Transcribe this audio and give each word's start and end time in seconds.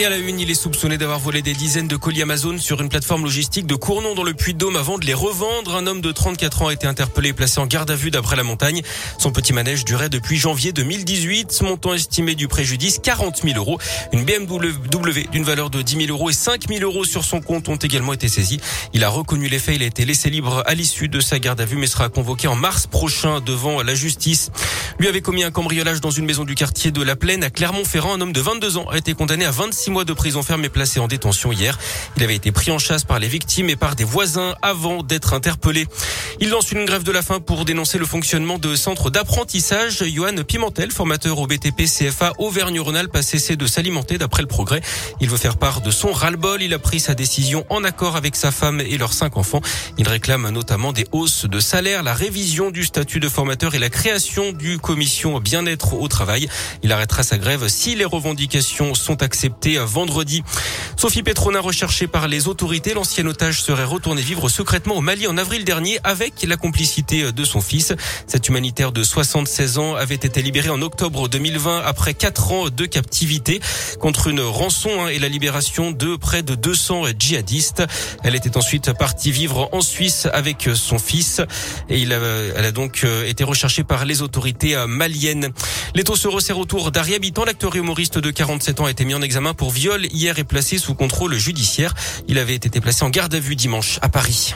Et 0.00 0.04
à 0.04 0.10
la 0.10 0.16
une, 0.16 0.38
il 0.38 0.48
est 0.48 0.54
soupçonné 0.54 0.96
d'avoir 0.96 1.18
volé 1.18 1.42
des 1.42 1.54
dizaines 1.54 1.88
de 1.88 1.96
colis 1.96 2.22
Amazon 2.22 2.56
sur 2.58 2.80
une 2.80 2.88
plateforme 2.88 3.24
logistique 3.24 3.66
de 3.66 3.74
Cournon 3.74 4.14
dans 4.14 4.22
le 4.22 4.32
Puy-de-Dôme 4.32 4.76
avant 4.76 4.96
de 4.96 5.04
les 5.04 5.12
revendre. 5.12 5.74
Un 5.74 5.88
homme 5.88 6.00
de 6.00 6.12
34 6.12 6.62
ans 6.62 6.68
a 6.68 6.72
été 6.72 6.86
interpellé 6.86 7.30
et 7.30 7.32
placé 7.32 7.58
en 7.58 7.66
garde 7.66 7.90
à 7.90 7.96
vue 7.96 8.12
d'après 8.12 8.36
la 8.36 8.44
montagne. 8.44 8.82
Son 9.18 9.32
petit 9.32 9.52
manège 9.52 9.84
durait 9.84 10.08
depuis 10.08 10.36
janvier 10.36 10.70
2018. 10.72 11.62
Montant 11.62 11.94
estimé 11.94 12.36
du 12.36 12.46
préjudice 12.46 13.00
40 13.02 13.42
000 13.42 13.56
euros. 13.58 13.80
Une 14.12 14.24
BMW 14.24 15.26
d'une 15.32 15.42
valeur 15.42 15.68
de 15.68 15.82
10 15.82 16.06
000 16.06 16.16
euros 16.16 16.30
et 16.30 16.32
5 16.32 16.68
000 16.68 16.80
euros 16.84 17.04
sur 17.04 17.24
son 17.24 17.40
compte 17.40 17.68
ont 17.68 17.74
également 17.74 18.12
été 18.12 18.28
saisis. 18.28 18.60
Il 18.94 19.02
a 19.02 19.08
reconnu 19.08 19.48
les 19.48 19.58
faits. 19.58 19.74
Il 19.74 19.82
a 19.82 19.86
été 19.86 20.04
laissé 20.04 20.30
libre 20.30 20.62
à 20.64 20.74
l'issue 20.74 21.08
de 21.08 21.18
sa 21.18 21.40
garde 21.40 21.60
à 21.60 21.64
vue 21.64 21.76
mais 21.76 21.88
sera 21.88 22.08
convoqué 22.08 22.46
en 22.46 22.54
mars 22.54 22.86
prochain 22.86 23.40
devant 23.40 23.82
la 23.82 23.96
justice. 23.96 24.52
Lui 25.00 25.08
avait 25.08 25.22
commis 25.22 25.42
un 25.42 25.50
cambriolage 25.50 26.00
dans 26.00 26.12
une 26.12 26.24
maison 26.24 26.44
du 26.44 26.54
quartier 26.54 26.92
de 26.92 27.02
La 27.02 27.16
Plaine 27.16 27.42
à 27.42 27.50
Clermont-Ferrand. 27.50 28.14
Un 28.14 28.20
homme 28.20 28.32
de 28.32 28.40
22 28.40 28.76
ans 28.76 28.86
a 28.90 28.96
été 28.96 29.14
condamné 29.14 29.44
à 29.44 29.50
26 29.50 29.87
mois 29.90 30.04
de 30.04 30.12
prison 30.12 30.42
ferme 30.42 30.64
et 30.64 30.68
placé 30.68 31.00
en 31.00 31.08
détention 31.08 31.52
hier. 31.52 31.78
Il 32.16 32.22
avait 32.22 32.36
été 32.36 32.52
pris 32.52 32.70
en 32.70 32.78
chasse 32.78 33.04
par 33.04 33.18
les 33.18 33.28
victimes 33.28 33.70
et 33.70 33.76
par 33.76 33.96
des 33.96 34.04
voisins 34.04 34.54
avant 34.62 35.02
d'être 35.02 35.34
interpellé. 35.34 35.86
Il 36.40 36.50
lance 36.50 36.72
une 36.72 36.84
grève 36.84 37.02
de 37.02 37.12
la 37.12 37.22
faim 37.22 37.40
pour 37.40 37.64
dénoncer 37.64 37.98
le 37.98 38.06
fonctionnement 38.06 38.58
de 38.58 38.76
centres 38.76 39.10
d'apprentissage. 39.10 40.04
Johan 40.04 40.42
Pimentel, 40.46 40.90
formateur 40.90 41.38
au 41.38 41.46
BTP 41.46 41.84
CFA 41.84 42.32
Auvergne-Rhône-Alpes, 42.38 43.16
a 43.16 43.22
cessé 43.22 43.56
de 43.56 43.66
s'alimenter 43.66 44.18
d'après 44.18 44.42
le 44.42 44.48
progrès. 44.48 44.80
Il 45.20 45.28
veut 45.28 45.36
faire 45.36 45.56
part 45.56 45.80
de 45.80 45.90
son 45.90 46.12
ras-le-bol. 46.12 46.62
Il 46.62 46.74
a 46.74 46.78
pris 46.78 47.00
sa 47.00 47.14
décision 47.14 47.64
en 47.70 47.84
accord 47.84 48.16
avec 48.16 48.36
sa 48.36 48.50
femme 48.50 48.80
et 48.80 48.98
leurs 48.98 49.12
cinq 49.12 49.36
enfants. 49.36 49.60
Il 49.98 50.08
réclame 50.08 50.48
notamment 50.50 50.92
des 50.92 51.06
hausses 51.12 51.46
de 51.46 51.60
salaire, 51.60 52.02
la 52.02 52.14
révision 52.14 52.70
du 52.70 52.84
statut 52.84 53.20
de 53.20 53.28
formateur 53.28 53.74
et 53.74 53.78
la 53.78 53.90
création 53.90 54.52
du 54.52 54.78
commission 54.78 55.40
bien-être 55.40 55.94
au 55.94 56.08
travail. 56.08 56.48
Il 56.82 56.92
arrêtera 56.92 57.22
sa 57.22 57.38
grève 57.38 57.68
si 57.68 57.94
les 57.94 58.04
revendications 58.04 58.94
sont 58.94 59.22
acceptées 59.22 59.77
vendredi 59.86 60.42
Sophie 60.98 61.22
Petrona, 61.22 61.60
recherchée 61.60 62.08
par 62.08 62.26
les 62.26 62.48
autorités, 62.48 62.92
l'ancien 62.92 63.24
otage 63.26 63.62
serait 63.62 63.84
retourné 63.84 64.20
vivre 64.20 64.48
secrètement 64.48 64.96
au 64.96 65.00
Mali 65.00 65.28
en 65.28 65.38
avril 65.38 65.64
dernier 65.64 66.00
avec 66.02 66.42
la 66.42 66.56
complicité 66.56 67.30
de 67.30 67.44
son 67.44 67.60
fils. 67.60 67.94
Cet 68.26 68.48
humanitaire 68.48 68.90
de 68.90 69.04
76 69.04 69.78
ans 69.78 69.94
avait 69.94 70.16
été 70.16 70.42
libéré 70.42 70.70
en 70.70 70.82
octobre 70.82 71.28
2020 71.28 71.82
après 71.86 72.14
quatre 72.14 72.50
ans 72.50 72.68
de 72.68 72.84
captivité 72.84 73.60
contre 74.00 74.26
une 74.26 74.40
rançon 74.40 74.90
hein, 75.02 75.06
et 75.06 75.20
la 75.20 75.28
libération 75.28 75.92
de 75.92 76.16
près 76.16 76.42
de 76.42 76.56
200 76.56 77.04
djihadistes. 77.16 77.84
Elle 78.24 78.34
était 78.34 78.56
ensuite 78.56 78.92
partie 78.92 79.30
vivre 79.30 79.68
en 79.70 79.82
Suisse 79.82 80.26
avec 80.32 80.68
son 80.74 80.98
fils 80.98 81.40
et 81.88 82.00
il 82.00 82.12
a, 82.12 82.18
elle 82.56 82.64
a 82.64 82.72
donc 82.72 83.02
euh, 83.04 83.24
été 83.24 83.44
recherchée 83.44 83.84
par 83.84 84.04
les 84.04 84.20
autorités 84.20 84.74
euh, 84.74 84.88
maliennes. 84.88 85.50
L'étau 85.94 86.16
se 86.16 86.26
resserre 86.26 86.58
autour 86.58 86.90
d'Ari 86.90 87.14
Habitant. 87.14 87.44
L'acteur 87.44 87.76
humoriste 87.76 88.18
de 88.18 88.32
47 88.32 88.80
ans 88.80 88.86
a 88.86 88.90
été 88.90 89.04
mis 89.04 89.14
en 89.14 89.22
examen 89.22 89.54
pour 89.54 89.70
viol 89.70 90.04
hier 90.10 90.40
est 90.40 90.44
placé 90.44 90.76
sous 90.76 90.87
contrôle 90.94 91.36
judiciaire. 91.36 91.94
Il 92.28 92.38
avait 92.38 92.54
été 92.54 92.80
placé 92.80 93.04
en 93.04 93.10
garde 93.10 93.34
à 93.34 93.40
vue 93.40 93.56
dimanche 93.56 93.98
à 94.02 94.08
Paris. 94.08 94.54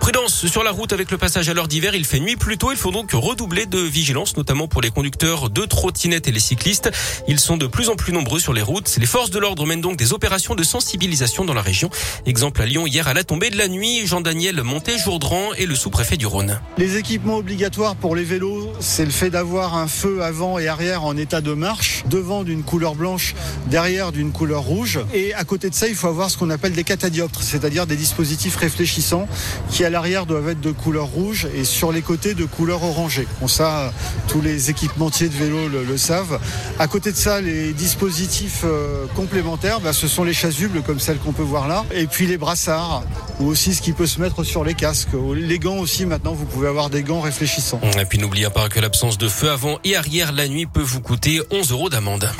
Prudence 0.00 0.46
sur 0.46 0.64
la 0.64 0.70
route 0.70 0.94
avec 0.94 1.10
le 1.10 1.18
passage 1.18 1.50
à 1.50 1.54
l'heure 1.54 1.68
d'hiver. 1.68 1.94
Il 1.94 2.06
fait 2.06 2.20
nuit 2.20 2.36
plus 2.36 2.56
tôt. 2.56 2.72
Il 2.72 2.78
faut 2.78 2.90
donc 2.90 3.10
redoubler 3.12 3.66
de 3.66 3.78
vigilance, 3.78 4.34
notamment 4.34 4.66
pour 4.66 4.80
les 4.80 4.88
conducteurs 4.88 5.50
de 5.50 5.66
trottinettes 5.66 6.26
et 6.26 6.32
les 6.32 6.40
cyclistes. 6.40 6.90
Ils 7.28 7.38
sont 7.38 7.58
de 7.58 7.66
plus 7.66 7.90
en 7.90 7.96
plus 7.96 8.14
nombreux 8.14 8.40
sur 8.40 8.54
les 8.54 8.62
routes. 8.62 8.96
Les 8.98 9.06
forces 9.06 9.30
de 9.30 9.38
l'ordre 9.38 9.66
mènent 9.66 9.82
donc 9.82 9.98
des 9.98 10.14
opérations 10.14 10.54
de 10.54 10.62
sensibilisation 10.62 11.44
dans 11.44 11.52
la 11.52 11.60
région. 11.60 11.90
Exemple 12.24 12.62
à 12.62 12.66
Lyon 12.66 12.86
hier 12.86 13.08
à 13.08 13.14
la 13.14 13.24
tombée 13.24 13.50
de 13.50 13.58
la 13.58 13.68
nuit. 13.68 14.06
Jean-Daniel 14.06 14.62
Monté-Jourdran 14.62 15.52
est 15.58 15.66
le 15.66 15.74
sous-préfet 15.74 16.16
du 16.16 16.24
Rhône. 16.24 16.58
Les 16.78 16.96
équipements 16.96 17.36
obligatoires 17.36 17.94
pour 17.94 18.16
les 18.16 18.24
vélos, 18.24 18.72
c'est 18.80 19.04
le 19.04 19.10
fait 19.10 19.28
d'avoir 19.28 19.76
un 19.76 19.86
feu 19.86 20.22
avant 20.22 20.58
et 20.58 20.66
arrière 20.66 21.04
en 21.04 21.14
état 21.18 21.42
de 21.42 21.52
marche, 21.52 22.04
devant 22.06 22.42
d'une 22.42 22.62
couleur 22.62 22.94
blanche, 22.94 23.34
derrière 23.66 24.12
d'une 24.12 24.32
couleur 24.32 24.62
rouge. 24.62 24.98
Et 25.12 25.34
à 25.34 25.44
côté 25.44 25.68
de 25.68 25.74
ça, 25.74 25.88
il 25.88 25.94
faut 25.94 26.08
avoir 26.08 26.30
ce 26.30 26.38
qu'on 26.38 26.48
appelle 26.48 26.72
des 26.72 26.84
catadioptres, 26.84 27.42
c'est-à-dire 27.42 27.86
des 27.86 27.96
dispositifs 27.96 28.56
réfléchissants 28.56 29.28
qui 29.70 29.84
l'arrière 29.90 30.26
doivent 30.26 30.48
être 30.48 30.60
de 30.60 30.70
couleur 30.70 31.06
rouge 31.06 31.48
et 31.54 31.64
sur 31.64 31.92
les 31.92 32.02
côtés 32.02 32.34
de 32.34 32.44
couleur 32.44 32.82
orangée. 32.82 33.26
Bon, 33.40 33.48
ça, 33.48 33.92
tous 34.28 34.40
les 34.40 34.70
équipementiers 34.70 35.28
de 35.28 35.34
vélo 35.34 35.68
le, 35.68 35.96
savent. 35.96 36.38
À 36.78 36.86
côté 36.86 37.12
de 37.12 37.16
ça, 37.16 37.40
les 37.40 37.72
dispositifs 37.72 38.62
euh, 38.64 39.06
complémentaires, 39.14 39.80
bah, 39.80 39.92
ce 39.92 40.08
sont 40.08 40.24
les 40.24 40.32
chasubles 40.32 40.82
comme 40.82 41.00
celles 41.00 41.18
qu'on 41.18 41.32
peut 41.32 41.42
voir 41.42 41.68
là, 41.68 41.84
et 41.92 42.06
puis 42.06 42.26
les 42.26 42.38
brassards, 42.38 43.02
ou 43.40 43.46
aussi 43.46 43.74
ce 43.74 43.82
qui 43.82 43.92
peut 43.92 44.06
se 44.06 44.20
mettre 44.20 44.44
sur 44.44 44.64
les 44.64 44.74
casques. 44.74 45.08
Les 45.34 45.58
gants 45.58 45.78
aussi, 45.78 46.06
maintenant, 46.06 46.32
vous 46.32 46.46
pouvez 46.46 46.68
avoir 46.68 46.90
des 46.90 47.02
gants 47.02 47.20
réfléchissants. 47.20 47.80
Et 47.98 48.04
puis 48.04 48.18
n'oubliez 48.18 48.50
pas 48.50 48.68
que 48.68 48.80
l'absence 48.80 49.18
de 49.18 49.28
feu 49.28 49.50
avant 49.50 49.78
et 49.84 49.96
arrière 49.96 50.32
la 50.32 50.48
nuit 50.48 50.66
peut 50.66 50.80
vous 50.80 51.00
coûter 51.00 51.40
11 51.50 51.72
euros 51.72 51.90
d'amende. 51.90 52.30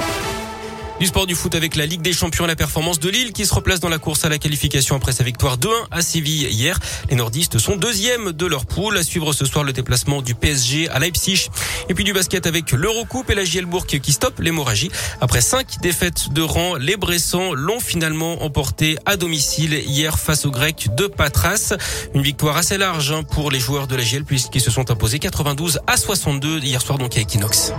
Du 1.00 1.06
sport 1.06 1.26
du 1.26 1.34
foot 1.34 1.54
avec 1.54 1.76
la 1.76 1.86
Ligue 1.86 2.02
des 2.02 2.12
Champions, 2.12 2.44
la 2.44 2.56
performance 2.56 3.00
de 3.00 3.08
Lille 3.08 3.32
qui 3.32 3.46
se 3.46 3.54
replace 3.54 3.80
dans 3.80 3.88
la 3.88 3.98
course 3.98 4.26
à 4.26 4.28
la 4.28 4.36
qualification 4.36 4.96
après 4.96 5.12
sa 5.12 5.24
victoire 5.24 5.56
2-1 5.56 5.68
à 5.90 6.02
Séville 6.02 6.46
hier. 6.50 6.78
Les 7.08 7.16
nordistes 7.16 7.56
sont 7.56 7.76
deuxièmes 7.76 8.32
de 8.32 8.44
leur 8.44 8.66
poule. 8.66 8.98
À 8.98 9.02
suivre 9.02 9.32
ce 9.32 9.46
soir 9.46 9.64
le 9.64 9.72
déplacement 9.72 10.20
du 10.20 10.34
PSG 10.34 10.90
à 10.90 10.98
Leipzig. 10.98 11.48
Et 11.88 11.94
puis 11.94 12.04
du 12.04 12.12
basket 12.12 12.46
avec 12.46 12.72
l'Eurocoupe 12.72 13.30
et 13.30 13.34
la 13.34 13.44
Gielbourg 13.44 13.86
qui 13.86 14.12
stoppe 14.12 14.40
l'hémorragie. 14.40 14.90
Après 15.22 15.40
cinq 15.40 15.80
défaites 15.80 16.34
de 16.34 16.42
rang, 16.42 16.74
les 16.76 16.98
Bressans 16.98 17.54
l'ont 17.54 17.80
finalement 17.80 18.42
emporté 18.42 18.98
à 19.06 19.16
domicile 19.16 19.72
hier 19.86 20.18
face 20.18 20.44
aux 20.44 20.50
Grecs 20.50 20.94
de 20.94 21.06
Patras. 21.06 21.76
Une 22.14 22.20
victoire 22.20 22.58
assez 22.58 22.76
large 22.76 23.10
hein, 23.10 23.22
pour 23.22 23.50
les 23.50 23.58
joueurs 23.58 23.86
de 23.86 23.96
la 23.96 24.02
Giel 24.02 24.26
puisqu'ils 24.26 24.60
se 24.60 24.70
sont 24.70 24.90
imposés 24.90 25.18
92 25.18 25.80
à 25.86 25.96
62 25.96 26.58
hier 26.58 26.82
soir 26.82 26.98
donc 26.98 27.16
à 27.16 27.20
Equinox. 27.20 27.72